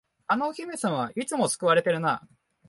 [0.25, 2.27] あのお姫様、いつも掠われてるな。